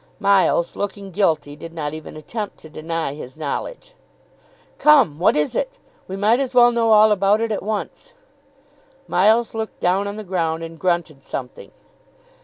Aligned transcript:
Miles, 0.19 0.75
looking 0.75 1.11
guilty, 1.11 1.55
did 1.55 1.73
not 1.75 1.93
even 1.93 2.17
attempt 2.17 2.57
to 2.57 2.71
deny 2.71 3.13
his 3.13 3.37
knowledge. 3.37 3.93
"Come; 4.79 5.19
what 5.19 5.35
is 5.37 5.53
it? 5.53 5.77
We 6.07 6.15
might 6.15 6.39
as 6.39 6.55
well 6.55 6.71
know 6.71 6.91
all 6.91 7.11
about 7.11 7.39
it 7.39 7.51
at 7.51 7.61
once." 7.61 8.15
Miles 9.07 9.53
looked 9.53 9.79
down 9.79 10.07
on 10.07 10.15
the 10.15 10.23
ground, 10.23 10.63
and 10.63 10.79
grunted 10.79 11.21
something. 11.21 11.69